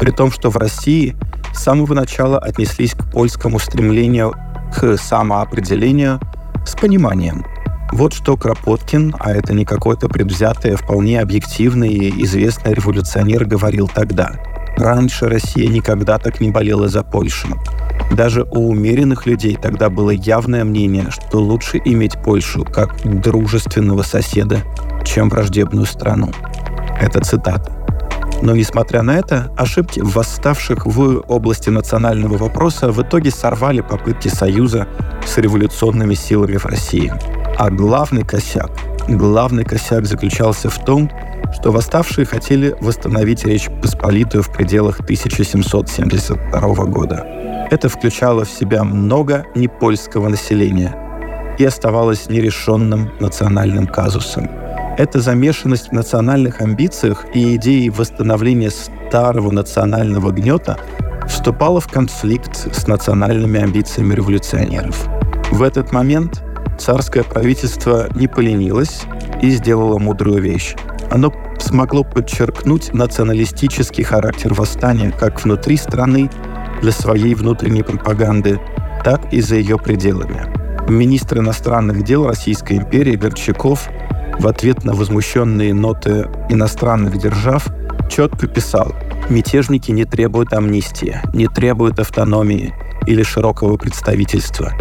При 0.00 0.10
том, 0.10 0.32
что 0.32 0.50
в 0.50 0.56
России 0.56 1.16
с 1.54 1.62
самого 1.62 1.94
начала 1.94 2.38
отнеслись 2.38 2.94
к 2.94 3.10
польскому 3.10 3.58
стремлению 3.58 4.34
к 4.74 4.96
самоопределению 4.96 6.20
с 6.66 6.74
пониманием. 6.74 7.44
Вот 7.92 8.12
что 8.12 8.36
Кропоткин, 8.36 9.14
а 9.18 9.32
это 9.32 9.54
не 9.54 9.64
какой-то 9.64 10.08
предвзятый, 10.08 10.74
а 10.74 10.76
вполне 10.76 11.20
объективный 11.20 11.88
и 11.88 12.24
известный 12.24 12.74
революционер 12.74 13.44
говорил 13.44 13.90
тогда. 13.92 14.32
Раньше 14.76 15.28
Россия 15.28 15.68
никогда 15.68 16.18
так 16.18 16.40
не 16.40 16.50
болела 16.50 16.88
за 16.88 17.02
Польшу. 17.02 17.48
Даже 18.12 18.44
у 18.44 18.68
умеренных 18.70 19.26
людей 19.26 19.58
тогда 19.60 19.90
было 19.90 20.10
явное 20.10 20.64
мнение, 20.64 21.10
что 21.10 21.38
лучше 21.40 21.80
иметь 21.84 22.22
Польшу 22.22 22.64
как 22.64 22.94
дружественного 23.02 24.02
соседа, 24.02 24.62
чем 25.04 25.28
враждебную 25.28 25.86
страну. 25.86 26.30
Это 27.00 27.20
цитата. 27.20 27.72
Но, 28.40 28.54
несмотря 28.54 29.02
на 29.02 29.16
это, 29.16 29.52
ошибки 29.56 30.00
восставших 30.00 30.86
в 30.86 31.24
области 31.26 31.70
национального 31.70 32.36
вопроса 32.36 32.92
в 32.92 33.02
итоге 33.02 33.30
сорвали 33.30 33.80
попытки 33.80 34.28
союза 34.28 34.86
с 35.26 35.38
революционными 35.38 36.14
силами 36.14 36.56
в 36.56 36.66
России. 36.66 37.12
А 37.58 37.70
главный 37.70 38.24
косяк, 38.24 38.70
главный 39.08 39.64
косяк 39.64 40.06
заключался 40.06 40.70
в 40.70 40.84
том, 40.84 41.10
что 41.52 41.72
восставшие 41.72 42.24
хотели 42.24 42.76
восстановить 42.80 43.44
Речь 43.44 43.68
Посполитую 43.82 44.42
в 44.42 44.52
пределах 44.52 45.00
1772 45.00 46.84
года. 46.86 47.26
Это 47.70 47.88
включало 47.88 48.44
в 48.44 48.50
себя 48.50 48.84
много 48.84 49.44
непольского 49.54 50.28
населения 50.28 50.94
и 51.58 51.64
оставалось 51.64 52.28
нерешенным 52.28 53.10
национальным 53.20 53.86
казусом– 53.86 54.48
эта 54.98 55.20
замешанность 55.20 55.90
в 55.90 55.92
национальных 55.92 56.60
амбициях 56.60 57.24
и 57.32 57.54
идеи 57.54 57.88
восстановления 57.88 58.68
старого 58.70 59.52
национального 59.52 60.32
гнета 60.32 60.76
вступала 61.28 61.80
в 61.80 61.86
конфликт 61.86 62.74
с 62.74 62.88
национальными 62.88 63.60
амбициями 63.60 64.14
революционеров. 64.14 65.06
В 65.52 65.62
этот 65.62 65.92
момент 65.92 66.42
царское 66.78 67.24
правительство 67.24 68.08
не 68.14 68.28
поленилось 68.28 69.02
и 69.42 69.50
сделало 69.50 69.98
мудрую 69.98 70.40
вещь. 70.40 70.74
Оно 71.10 71.32
смогло 71.58 72.04
подчеркнуть 72.04 72.92
националистический 72.92 74.04
характер 74.04 74.54
восстания 74.54 75.10
как 75.10 75.42
внутри 75.42 75.76
страны 75.76 76.30
для 76.80 76.92
своей 76.92 77.34
внутренней 77.34 77.82
пропаганды, 77.82 78.60
так 79.04 79.32
и 79.32 79.40
за 79.40 79.56
ее 79.56 79.78
пределами. 79.78 80.46
Министр 80.88 81.38
иностранных 81.38 82.04
дел 82.04 82.26
Российской 82.26 82.74
империи 82.74 83.16
Горчаков 83.16 83.88
в 84.38 84.46
ответ 84.46 84.84
на 84.84 84.94
возмущенные 84.94 85.74
ноты 85.74 86.28
иностранных 86.48 87.18
держав 87.18 87.66
четко 88.08 88.46
писал 88.46 88.94
«Мятежники 89.28 89.90
не 89.90 90.04
требуют 90.04 90.52
амнистии, 90.52 91.20
не 91.34 91.46
требуют 91.46 91.98
автономии 91.98 92.72
или 93.06 93.22
широкого 93.22 93.76
представительства. 93.76 94.72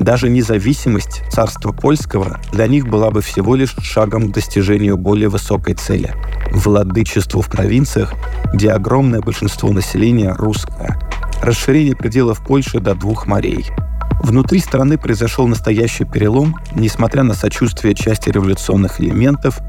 Даже 0.00 0.28
независимость 0.28 1.22
царства 1.30 1.72
польского 1.72 2.40
для 2.52 2.66
них 2.66 2.88
была 2.88 3.10
бы 3.10 3.22
всего 3.22 3.54
лишь 3.54 3.74
шагом 3.80 4.30
к 4.30 4.34
достижению 4.34 4.96
более 4.96 5.28
высокой 5.28 5.74
цели– 5.74 6.14
владычеству 6.52 7.40
в 7.40 7.48
провинциях, 7.48 8.14
где 8.52 8.70
огромное 8.70 9.20
большинство 9.20 9.70
населения 9.72 10.34
русское. 10.36 10.98
Расширение 11.40 11.96
пределов 11.96 12.44
Польши 12.44 12.80
до 12.80 12.94
двух 12.94 13.26
морей– 13.26 13.66
Внутри 14.24 14.58
страны 14.60 14.96
произошел 14.96 15.46
настоящий 15.46 16.06
перелом, 16.06 16.56
несмотря 16.74 17.24
на 17.24 17.34
сочувствие 17.34 17.94
части 17.94 18.30
революционных 18.30 18.98
элементов, 18.98 19.60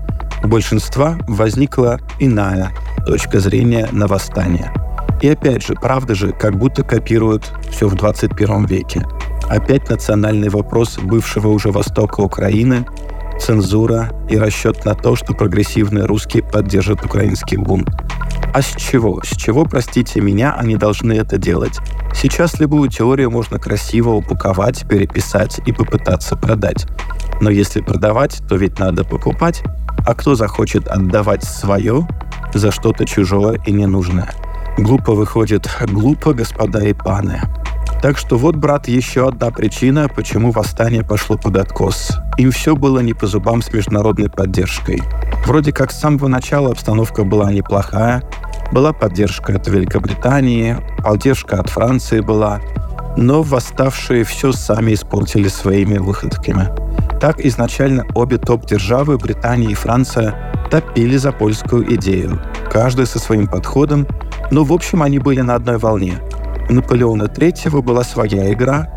у 0.46 0.48
большинства 0.48 1.18
возникла 1.28 2.00
иная 2.20 2.72
точка 3.06 3.42
зрения 3.42 3.90
на 3.92 4.08
восстание. 4.08 4.72
И 5.22 5.28
опять 5.28 5.66
же, 5.66 5.74
правда 5.74 6.16
же, 6.16 6.32
как 6.32 6.58
будто 6.58 6.84
копируют 6.84 7.52
все 7.70 7.90
в 7.90 7.96
21 7.96 8.66
веке. 8.66 9.06
Опять 9.50 9.90
национальный 9.90 10.50
вопрос 10.50 10.98
бывшего 10.98 11.50
уже 11.50 11.72
востока 11.72 12.22
Украины, 12.22 12.86
цензура 13.40 14.12
и 14.30 14.38
расчет 14.38 14.86
на 14.86 14.96
то, 14.96 15.16
что 15.16 15.34
прогрессивные 15.34 16.06
русские 16.06 16.44
поддержат 16.44 17.06
украинский 17.06 17.58
бунт. 17.58 17.90
А 18.54 18.62
с 18.62 18.76
чего? 18.78 19.22
С 19.24 19.36
чего, 19.36 19.66
простите 19.66 20.22
меня, 20.22 20.54
они 20.54 20.78
должны 20.78 21.14
это 21.14 21.38
делать? 21.38 21.78
Сейчас 22.14 22.60
любую 22.60 22.90
теорию 22.90 23.30
можно 23.30 23.60
красиво 23.60 24.12
упаковать, 24.12 24.88
переписать 24.88 25.60
и 25.66 25.74
попытаться 25.74 26.36
продать. 26.36 26.88
Но 27.42 27.50
если 27.50 27.82
продавать, 27.82 28.42
то 28.48 28.56
ведь 28.56 28.80
надо 28.80 29.04
покупать. 29.04 29.62
А 30.08 30.14
кто 30.14 30.36
захочет 30.36 30.88
отдавать 30.88 31.44
свое 31.44 32.08
за 32.54 32.72
что-то 32.72 33.06
чужое 33.06 33.60
и 33.66 33.72
ненужное? 33.72 34.30
Глупо 34.78 35.14
выходит, 35.14 35.70
глупо, 35.88 36.34
господа 36.34 36.80
и 36.80 36.94
паны. 36.94 37.42
Так 38.02 38.18
что 38.18 38.38
вот, 38.38 38.56
брат, 38.56 38.88
еще 38.88 39.28
одна 39.28 39.52
причина, 39.52 40.08
почему 40.08 40.52
восстание 40.52 41.04
пошло 41.04 41.38
под 41.38 41.58
откос. 41.58 42.12
Им 42.38 42.52
все 42.52 42.76
было 42.76 43.00
не 43.00 43.14
по 43.14 43.28
зубам 43.28 43.62
с 43.62 43.74
международной 43.74 44.30
поддержкой. 44.30 45.02
Вроде 45.46 45.72
как 45.72 45.92
с 45.92 46.00
самого 46.00 46.28
начала 46.28 46.72
обстановка 46.72 47.24
была 47.24 47.52
неплохая, 47.52 48.24
была 48.72 48.94
поддержка 48.94 49.56
от 49.56 49.68
Великобритании, 49.68 50.78
поддержка 51.04 51.60
от 51.60 51.70
Франции 51.70 52.20
была, 52.20 52.60
но 53.18 53.42
восставшие 53.42 54.24
все 54.24 54.52
сами 54.52 54.94
испортили 54.94 55.48
своими 55.48 55.98
выходками. 55.98 56.70
Так 57.20 57.40
изначально 57.40 58.06
обе 58.14 58.38
топ-державы, 58.38 59.18
Британия 59.18 59.70
и 59.70 59.76
Франция, 59.76 60.54
топили 60.70 61.16
за 61.16 61.32
польскую 61.32 61.94
идею, 61.96 62.42
каждый 62.72 63.06
со 63.06 63.20
своим 63.20 63.48
подходом, 63.48 64.08
но 64.52 64.64
в 64.64 64.74
общем 64.74 65.02
они 65.02 65.20
были 65.20 65.42
на 65.42 65.56
одной 65.56 65.78
волне. 65.78 66.20
Наполеона 66.70 67.24
III 67.24 67.82
была 67.82 68.04
своя 68.04 68.52
игра, 68.52 68.88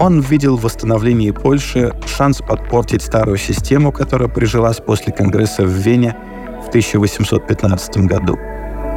он 0.00 0.20
видел 0.20 0.56
в 0.56 0.62
восстановлении 0.62 1.30
Польши 1.30 1.94
шанс 2.06 2.38
подпортить 2.38 3.02
старую 3.02 3.38
систему, 3.38 3.92
которая 3.92 4.28
прижилась 4.28 4.78
после 4.78 5.12
Конгресса 5.12 5.62
в 5.62 5.70
Вене 5.70 6.16
в 6.64 6.68
1815 6.68 7.98
году. 7.98 8.36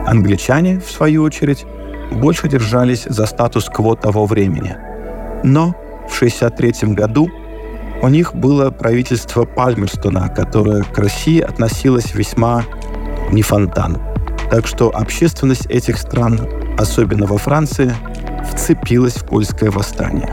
Англичане, 0.05 0.79
в 0.79 0.89
свою 0.89 1.23
очередь, 1.23 1.65
больше 2.11 2.47
держались 2.47 3.03
за 3.03 3.25
статус-кво 3.25 3.95
того 3.95 4.25
времени. 4.25 4.75
Но 5.43 5.75
в 6.07 6.15
1963 6.15 6.93
году 6.93 7.29
у 8.01 8.07
них 8.07 8.33
было 8.33 8.71
правительство 8.71 9.43
Пальмерстона, 9.43 10.29
которое 10.29 10.83
к 10.83 10.97
России 10.97 11.41
относилось 11.41 12.13
весьма 12.13 12.63
не 13.31 13.41
фонтан. 13.41 13.97
Так 14.49 14.65
что 14.65 14.89
общественность 14.95 15.65
этих 15.67 15.97
стран, 15.97 16.39
особенно 16.77 17.25
во 17.25 17.37
Франции, 17.37 17.93
вцепилась 18.53 19.15
в 19.15 19.25
польское 19.25 19.71
восстание. 19.71 20.29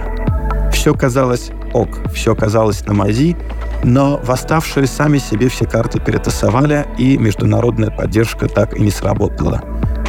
Все 0.73 0.95
казалось 0.95 1.51
ок, 1.73 2.01
все 2.13 2.35
казалось 2.35 2.85
на 2.87 2.95
мази, 2.95 3.37
но 3.83 4.21
восставшие 4.25 4.87
сами 4.87 5.19
себе 5.19 5.49
все 5.49 5.67
карты 5.67 6.01
перетасовали, 6.01 6.87
и 6.99 7.17
международная 7.19 7.91
поддержка 7.91 8.49
так 8.49 8.77
и 8.77 8.83
не 8.83 8.91
сработала. 8.91 9.63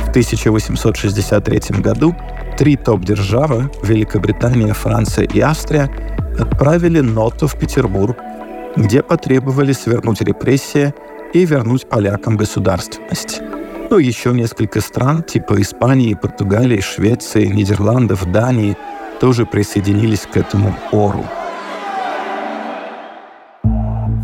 В 0.06 0.10
1863 0.10 1.80
году 1.82 2.16
три 2.58 2.78
топ-державы– 2.78 3.70
Великобритания, 3.84 4.74
Франция 4.74 5.26
и 5.26 5.40
Австрия– 5.40 5.90
отправили 6.40 7.00
ноту 7.00 7.48
в 7.48 7.58
Петербург, 7.58 8.18
где 8.76 9.02
потребовали 9.02 9.74
свернуть 9.74 10.22
репрессии 10.22 10.94
и 11.34 11.46
вернуть 11.46 11.88
полякам 11.88 12.38
государственность. 12.38 13.42
Ну, 13.96 14.00
еще 14.00 14.34
несколько 14.34 14.82
стран, 14.82 15.24
типа 15.24 15.62
Испании, 15.62 16.16
Португалии, 16.16 16.82
Швеции, 16.82 17.46
Нидерландов, 17.46 18.30
Дании, 18.30 18.76
тоже 19.22 19.46
присоединились 19.46 20.28
к 20.30 20.36
этому 20.36 20.76
ору. 20.92 21.24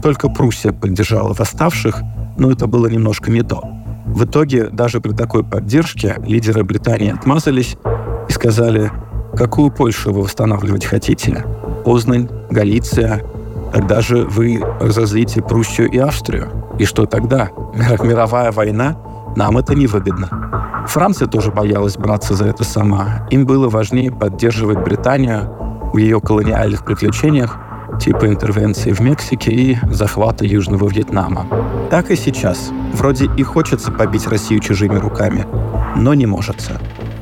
Только 0.04 0.28
Пруссия 0.28 0.74
поддержала 0.74 1.34
восставших, 1.34 2.02
но 2.38 2.52
это 2.52 2.68
было 2.68 2.88
немножко 2.88 3.32
не 3.32 3.44
то. 3.44 3.64
В 4.08 4.26
итоге, 4.26 4.68
даже 4.68 5.00
при 5.00 5.14
такой 5.14 5.46
поддержке, 5.46 6.18
лидеры 6.28 6.66
Британии 6.66 7.14
отмазались 7.14 7.78
и 8.28 8.32
сказали, 8.34 8.92
какую 9.38 9.72
Польшу 9.72 10.12
вы 10.12 10.24
восстанавливать 10.24 10.84
хотите? 10.84 11.46
Познань, 11.86 12.28
Галиция, 12.50 13.24
тогда 13.74 14.02
же 14.02 14.26
вы 14.26 14.62
разозлите 14.82 15.42
Пруссию 15.42 15.90
и 15.90 15.98
Австрию. 15.98 16.50
И 16.78 16.84
что 16.84 17.06
тогда? 17.06 17.52
Мировая 17.74 18.52
война? 18.52 18.98
Нам 19.36 19.58
это 19.58 19.76
невыгодно. 19.76 20.86
Франция 20.88 21.28
тоже 21.28 21.52
боялась 21.52 21.98
браться 21.98 22.34
за 22.36 22.46
это 22.46 22.64
сама. 22.64 23.28
Им 23.30 23.46
было 23.46 23.70
важнее 23.70 24.12
поддерживать 24.12 24.80
Британию 24.80 25.50
в 25.94 25.98
ее 25.98 26.20
колониальных 26.20 26.84
приключениях, 26.84 27.58
типа 28.00 28.28
интервенции 28.28 28.92
в 28.92 29.00
Мексике 29.00 29.52
и 29.52 29.78
захвата 29.90 30.46
Южного 30.46 30.90
Вьетнама. 30.90 31.46
Так 31.90 32.12
и 32.12 32.16
сейчас. 32.16 32.72
Вроде 32.94 33.30
и 33.38 33.44
хочется 33.44 33.92
побить 33.92 34.28
Россию 34.28 34.60
чужими 34.60 34.96
руками, 34.96 35.46
но 35.96 36.14
не 36.14 36.26
может. 36.26 36.72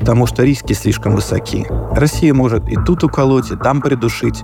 Потому 0.00 0.26
что 0.26 0.42
риски 0.42 0.72
слишком 0.72 1.14
высоки. 1.14 1.66
Россия 1.92 2.32
может 2.32 2.68
и 2.68 2.76
тут 2.76 3.04
уколоть, 3.04 3.50
и 3.50 3.56
там 3.56 3.80
придушить. 3.80 4.42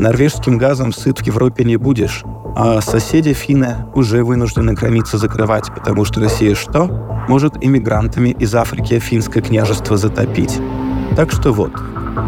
Норвежским 0.00 0.58
газом 0.58 0.92
сыт 0.92 1.18
в 1.18 1.22
Европе 1.22 1.64
не 1.64 1.76
будешь. 1.76 2.24
А 2.56 2.80
соседи 2.80 3.32
финны 3.32 3.86
уже 3.94 4.22
вынуждены 4.24 4.74
границы 4.74 5.18
закрывать, 5.18 5.72
потому 5.74 6.04
что 6.04 6.20
Россия 6.20 6.54
что? 6.54 6.86
Может 7.28 7.64
иммигрантами 7.64 8.30
из 8.30 8.54
Африки 8.54 8.98
финское 8.98 9.42
княжество 9.42 9.96
затопить. 9.96 10.60
Так 11.16 11.32
что 11.32 11.52
вот, 11.52 11.72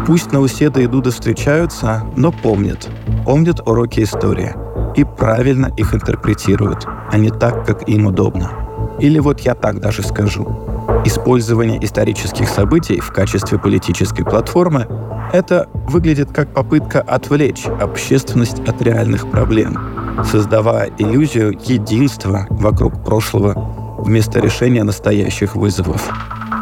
Пусть 0.05 0.31
Науседа 0.31 0.81
и 0.81 0.87
Дуда 0.87 1.11
встречаются, 1.11 2.03
но 2.15 2.31
помнят. 2.31 2.89
Помнят 3.25 3.65
уроки 3.67 4.01
истории. 4.01 4.53
И 4.95 5.03
правильно 5.03 5.71
их 5.77 5.93
интерпретируют, 5.93 6.85
а 7.11 7.17
не 7.17 7.29
так, 7.29 7.65
как 7.65 7.87
им 7.87 8.07
удобно. 8.07 8.51
Или 8.99 9.19
вот 9.19 9.41
я 9.41 9.53
так 9.53 9.79
даже 9.79 10.03
скажу. 10.03 10.76
Использование 11.05 11.83
исторических 11.83 12.49
событий 12.49 12.99
в 12.99 13.11
качестве 13.11 13.57
политической 13.57 14.23
платформы– 14.23 14.87
это 15.33 15.67
выглядит 15.87 16.31
как 16.31 16.53
попытка 16.53 17.01
отвлечь 17.01 17.65
общественность 17.65 18.59
от 18.67 18.81
реальных 18.81 19.29
проблем, 19.29 19.77
создавая 20.23 20.91
иллюзию 20.97 21.57
единства 21.65 22.47
вокруг 22.49 23.03
прошлого 23.03 23.97
вместо 23.99 24.39
решения 24.39 24.83
настоящих 24.83 25.55
вызовов. 25.55 26.09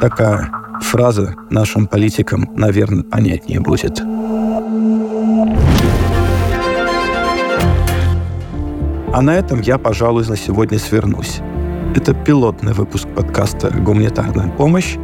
Такая 0.01 0.49
фраза 0.81 1.35
нашим 1.49 1.87
политикам, 1.87 2.49
наверное, 2.55 3.03
понятнее 3.03 3.59
будет. 3.59 4.01
А 9.13 9.21
на 9.21 9.35
этом 9.35 9.61
я, 9.61 9.77
пожалуй, 9.77 10.27
на 10.27 10.35
сегодня 10.35 10.77
свернусь. 10.77 11.39
Это 11.95 12.13
пилотный 12.13 12.73
выпуск 12.73 13.07
подкаста 13.07 13.69
«Гуманитарная 13.71 14.49
помощь». 14.49 14.97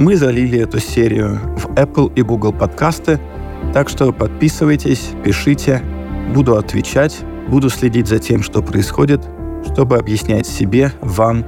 Мы 0.00 0.16
залили 0.16 0.58
эту 0.58 0.80
серию 0.80 1.38
в 1.56 1.66
Apple 1.76 2.12
и 2.16 2.22
Google 2.22 2.52
подкасты, 2.52 3.20
так 3.72 3.88
что 3.88 4.12
подписывайтесь, 4.12 5.10
пишите, 5.22 5.80
буду 6.34 6.56
отвечать, 6.56 7.20
буду 7.48 7.70
следить 7.70 8.08
за 8.08 8.18
тем, 8.18 8.42
что 8.42 8.62
происходит, 8.62 9.24
чтобы 9.72 9.96
объяснять 9.96 10.48
себе, 10.48 10.90
вам 11.00 11.44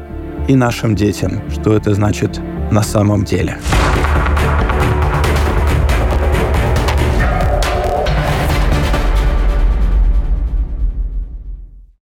и 0.46 0.54
нашим 0.54 0.94
детям, 0.94 1.42
что 1.50 1.74
это 1.74 1.92
значит 1.92 2.40
на 2.70 2.84
самом 2.84 3.24
деле. 3.24 3.58